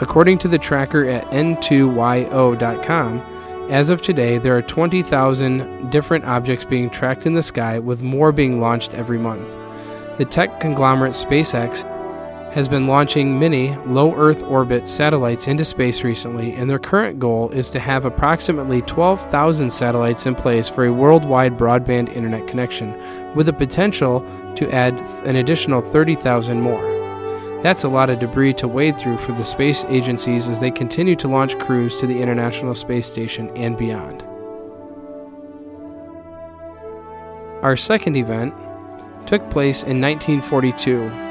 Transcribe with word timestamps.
According 0.00 0.38
to 0.38 0.48
the 0.48 0.58
tracker 0.58 1.04
at 1.04 1.26
n2yo.com, 1.26 3.18
as 3.68 3.90
of 3.90 4.00
today, 4.00 4.38
there 4.38 4.56
are 4.56 4.62
20,000 4.62 5.90
different 5.90 6.24
objects 6.24 6.64
being 6.64 6.88
tracked 6.88 7.26
in 7.26 7.34
the 7.34 7.42
sky, 7.42 7.78
with 7.78 8.02
more 8.02 8.32
being 8.32 8.62
launched 8.62 8.94
every 8.94 9.18
month. 9.18 9.46
The 10.16 10.24
tech 10.24 10.58
conglomerate 10.58 11.12
SpaceX 11.12 11.84
has 12.56 12.70
been 12.70 12.86
launching 12.86 13.38
many 13.38 13.76
low 13.80 14.14
Earth 14.14 14.42
orbit 14.44 14.88
satellites 14.88 15.46
into 15.46 15.62
space 15.62 16.02
recently, 16.02 16.54
and 16.54 16.70
their 16.70 16.78
current 16.78 17.18
goal 17.18 17.50
is 17.50 17.68
to 17.68 17.78
have 17.78 18.06
approximately 18.06 18.80
12,000 18.80 19.68
satellites 19.68 20.24
in 20.24 20.34
place 20.34 20.66
for 20.66 20.86
a 20.86 20.92
worldwide 20.92 21.58
broadband 21.58 22.10
internet 22.16 22.48
connection, 22.48 22.94
with 23.34 23.44
the 23.44 23.52
potential 23.52 24.20
to 24.54 24.70
add 24.72 24.94
an 25.26 25.36
additional 25.36 25.82
30,000 25.82 26.58
more. 26.58 27.60
That's 27.62 27.84
a 27.84 27.90
lot 27.90 28.08
of 28.08 28.20
debris 28.20 28.54
to 28.54 28.68
wade 28.68 28.98
through 28.98 29.18
for 29.18 29.32
the 29.32 29.44
space 29.44 29.84
agencies 29.88 30.48
as 30.48 30.58
they 30.58 30.70
continue 30.70 31.16
to 31.16 31.28
launch 31.28 31.58
crews 31.58 31.98
to 31.98 32.06
the 32.06 32.22
International 32.22 32.74
Space 32.74 33.06
Station 33.06 33.50
and 33.50 33.76
beyond. 33.76 34.22
Our 37.62 37.76
second 37.76 38.16
event 38.16 38.54
took 39.26 39.50
place 39.50 39.82
in 39.82 40.00
1942 40.00 41.25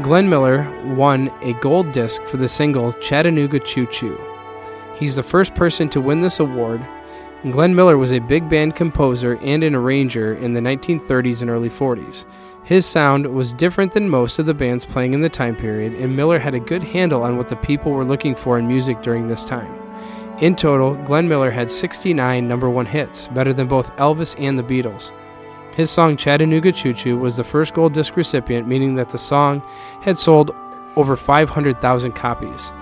Glenn 0.00 0.28
Miller 0.28 0.64
won 0.94 1.28
a 1.42 1.54
gold 1.54 1.90
disc 1.90 2.22
for 2.22 2.36
the 2.36 2.48
single 2.48 2.92
Chattanooga 2.94 3.58
Choo 3.58 3.84
Choo. 3.86 4.20
He's 4.94 5.16
the 5.16 5.24
first 5.24 5.56
person 5.56 5.88
to 5.88 6.00
win 6.00 6.20
this 6.20 6.38
award. 6.38 6.86
Glenn 7.50 7.74
Miller 7.74 7.98
was 7.98 8.12
a 8.12 8.20
big 8.20 8.48
band 8.48 8.76
composer 8.76 9.38
and 9.38 9.64
an 9.64 9.74
arranger 9.74 10.34
in 10.34 10.52
the 10.52 10.60
1930s 10.60 11.42
and 11.42 11.50
early 11.50 11.68
40s. 11.68 12.26
His 12.62 12.86
sound 12.86 13.26
was 13.26 13.52
different 13.52 13.90
than 13.90 14.08
most 14.08 14.38
of 14.38 14.46
the 14.46 14.54
bands 14.54 14.86
playing 14.86 15.14
in 15.14 15.20
the 15.20 15.28
time 15.28 15.56
period, 15.56 15.94
and 15.94 16.14
Miller 16.14 16.38
had 16.38 16.54
a 16.54 16.60
good 16.60 16.84
handle 16.84 17.24
on 17.24 17.36
what 17.36 17.48
the 17.48 17.56
people 17.56 17.90
were 17.90 18.04
looking 18.04 18.36
for 18.36 18.56
in 18.56 18.68
music 18.68 19.02
during 19.02 19.26
this 19.26 19.44
time. 19.44 19.74
In 20.40 20.54
total, 20.54 20.94
Glenn 20.94 21.28
Miller 21.28 21.50
had 21.50 21.72
69 21.72 22.46
number 22.46 22.70
one 22.70 22.86
hits, 22.86 23.26
better 23.26 23.52
than 23.52 23.66
both 23.66 23.96
Elvis 23.96 24.36
and 24.38 24.56
the 24.56 24.62
Beatles. 24.62 25.10
His 25.78 25.92
song 25.92 26.16
Chattanooga 26.16 26.72
Choo 26.72 26.92
Choo 26.92 27.16
was 27.16 27.36
the 27.36 27.44
first 27.44 27.72
gold 27.72 27.92
disc 27.92 28.16
recipient, 28.16 28.66
meaning 28.66 28.96
that 28.96 29.10
the 29.10 29.16
song 29.16 29.62
had 30.02 30.18
sold 30.18 30.50
over 30.96 31.14
500,000 31.16 32.16
copies. 32.16 32.72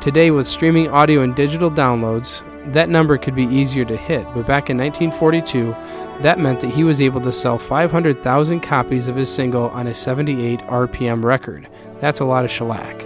Today, 0.00 0.30
with 0.30 0.46
streaming 0.46 0.88
audio 0.88 1.22
and 1.22 1.34
digital 1.34 1.68
downloads, 1.68 2.44
that 2.72 2.88
number 2.88 3.18
could 3.18 3.34
be 3.34 3.46
easier 3.46 3.84
to 3.86 3.96
hit, 3.96 4.22
but 4.26 4.46
back 4.46 4.70
in 4.70 4.78
1942, 4.78 5.74
that 6.22 6.38
meant 6.38 6.60
that 6.60 6.70
he 6.70 6.84
was 6.84 7.00
able 7.00 7.20
to 7.22 7.32
sell 7.32 7.58
500,000 7.58 8.60
copies 8.60 9.08
of 9.08 9.16
his 9.16 9.34
single 9.34 9.70
on 9.70 9.88
a 9.88 9.94
78 9.94 10.60
RPM 10.60 11.24
record. 11.24 11.68
That's 11.98 12.20
a 12.20 12.24
lot 12.24 12.44
of 12.44 12.52
shellac. 12.52 13.00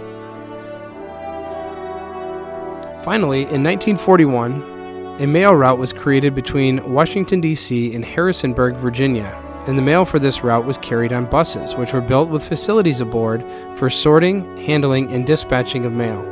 Finally, 3.03 3.45
in 3.45 3.63
1941, 3.63 4.78
a 5.19 5.27
mail 5.27 5.53
route 5.53 5.77
was 5.77 5.91
created 5.91 6.33
between 6.33 6.93
Washington, 6.93 7.41
D.C. 7.41 7.93
and 7.93 8.05
Harrisonburg, 8.05 8.75
Virginia, 8.75 9.37
and 9.67 9.77
the 9.77 9.81
mail 9.81 10.05
for 10.05 10.17
this 10.17 10.45
route 10.45 10.63
was 10.63 10.77
carried 10.77 11.11
on 11.11 11.29
buses, 11.29 11.75
which 11.75 11.91
were 11.91 11.99
built 11.99 12.29
with 12.29 12.47
facilities 12.47 13.01
aboard 13.01 13.43
for 13.75 13.89
sorting, 13.89 14.57
handling, 14.59 15.11
and 15.11 15.27
dispatching 15.27 15.83
of 15.83 15.91
mail. 15.91 16.23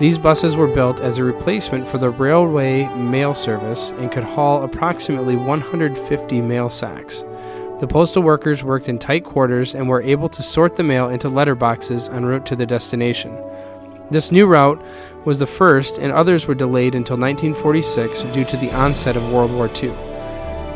These 0.00 0.18
buses 0.18 0.56
were 0.56 0.66
built 0.66 0.98
as 0.98 1.16
a 1.16 1.22
replacement 1.22 1.86
for 1.86 1.98
the 1.98 2.10
railway 2.10 2.88
mail 2.96 3.34
service 3.34 3.90
and 3.98 4.10
could 4.10 4.24
haul 4.24 4.64
approximately 4.64 5.36
150 5.36 6.40
mail 6.40 6.68
sacks. 6.68 7.22
The 7.78 7.86
postal 7.86 8.24
workers 8.24 8.64
worked 8.64 8.88
in 8.88 8.98
tight 8.98 9.24
quarters 9.24 9.76
and 9.76 9.88
were 9.88 10.02
able 10.02 10.28
to 10.30 10.42
sort 10.42 10.74
the 10.74 10.82
mail 10.82 11.08
into 11.08 11.28
letterboxes 11.28 12.12
en 12.12 12.24
route 12.24 12.46
to 12.46 12.56
the 12.56 12.66
destination. 12.66 13.32
This 14.10 14.30
new 14.30 14.46
route 14.46 14.82
was 15.24 15.38
the 15.38 15.46
first, 15.46 15.98
and 15.98 16.12
others 16.12 16.46
were 16.46 16.54
delayed 16.54 16.94
until 16.94 17.16
1946 17.16 18.22
due 18.34 18.44
to 18.44 18.56
the 18.58 18.70
onset 18.72 19.16
of 19.16 19.32
World 19.32 19.50
War 19.50 19.68
II. 19.68 19.88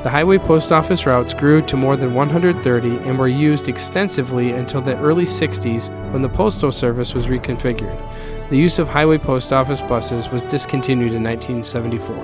The 0.02 0.10
highway 0.10 0.38
post 0.38 0.72
office 0.72 1.04
routes 1.04 1.34
grew 1.34 1.60
to 1.62 1.76
more 1.76 1.96
than 1.96 2.14
130 2.14 2.88
and 2.88 3.18
were 3.18 3.28
used 3.28 3.68
extensively 3.68 4.52
until 4.52 4.80
the 4.80 4.96
early 4.98 5.24
60s 5.24 5.90
when 6.12 6.22
the 6.22 6.28
Postal 6.28 6.72
Service 6.72 7.14
was 7.14 7.26
reconfigured. 7.26 8.48
The 8.48 8.56
use 8.56 8.78
of 8.78 8.88
highway 8.88 9.18
post 9.18 9.52
office 9.52 9.82
buses 9.82 10.30
was 10.30 10.42
discontinued 10.44 11.12
in 11.12 11.22
1974. 11.22 12.16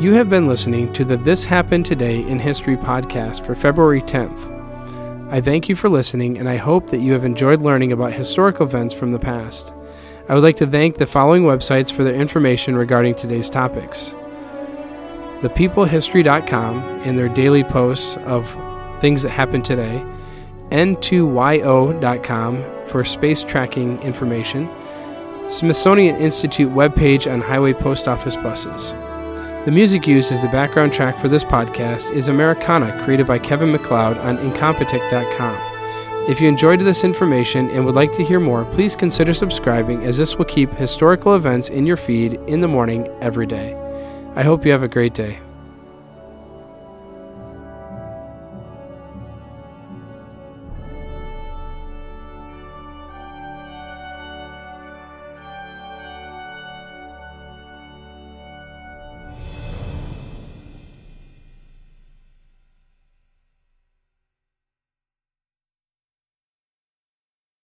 You 0.00 0.12
have 0.12 0.30
been 0.30 0.46
listening 0.46 0.92
to 0.92 1.04
the 1.04 1.16
This 1.16 1.44
Happened 1.44 1.84
Today 1.84 2.20
in 2.28 2.38
History 2.38 2.76
podcast 2.76 3.44
for 3.44 3.56
February 3.56 4.02
10th. 4.02 4.59
I 5.32 5.40
thank 5.40 5.68
you 5.68 5.76
for 5.76 5.88
listening, 5.88 6.38
and 6.38 6.48
I 6.48 6.56
hope 6.56 6.88
that 6.88 6.98
you 6.98 7.12
have 7.12 7.24
enjoyed 7.24 7.62
learning 7.62 7.92
about 7.92 8.12
historical 8.12 8.66
events 8.66 8.92
from 8.92 9.12
the 9.12 9.18
past. 9.20 9.72
I 10.28 10.34
would 10.34 10.42
like 10.42 10.56
to 10.56 10.66
thank 10.66 10.96
the 10.96 11.06
following 11.06 11.44
websites 11.44 11.92
for 11.92 12.02
their 12.02 12.14
information 12.14 12.74
regarding 12.76 13.14
today's 13.14 13.48
topics 13.50 14.14
thepeoplehistory.com 15.40 16.78
and 17.04 17.16
their 17.16 17.28
daily 17.28 17.64
posts 17.64 18.16
of 18.26 18.46
things 19.00 19.22
that 19.22 19.30
happened 19.30 19.64
today, 19.64 20.04
n2yo.com 20.70 22.64
for 22.86 23.04
space 23.04 23.42
tracking 23.42 23.98
information, 24.02 24.68
Smithsonian 25.48 26.16
Institute 26.16 26.70
webpage 26.70 27.32
on 27.32 27.40
highway 27.40 27.72
post 27.72 28.06
office 28.06 28.36
buses. 28.36 28.92
The 29.66 29.70
music 29.70 30.06
used 30.06 30.32
as 30.32 30.40
the 30.40 30.48
background 30.48 30.90
track 30.90 31.18
for 31.18 31.28
this 31.28 31.44
podcast 31.44 32.12
is 32.12 32.28
Americana, 32.28 32.98
created 33.04 33.26
by 33.26 33.38
Kevin 33.38 33.70
MacLeod 33.70 34.16
on 34.16 34.38
Incompetech.com. 34.38 35.70
If 36.30 36.40
you 36.40 36.48
enjoyed 36.48 36.80
this 36.80 37.04
information 37.04 37.70
and 37.70 37.84
would 37.84 37.94
like 37.94 38.14
to 38.14 38.24
hear 38.24 38.40
more, 38.40 38.64
please 38.64 38.96
consider 38.96 39.34
subscribing 39.34 40.04
as 40.04 40.16
this 40.16 40.36
will 40.36 40.46
keep 40.46 40.70
historical 40.72 41.34
events 41.34 41.68
in 41.68 41.84
your 41.84 41.98
feed 41.98 42.40
in 42.46 42.62
the 42.62 42.68
morning 42.68 43.06
every 43.20 43.46
day. 43.46 43.74
I 44.34 44.44
hope 44.44 44.64
you 44.64 44.72
have 44.72 44.82
a 44.82 44.88
great 44.88 45.12
day. 45.12 45.40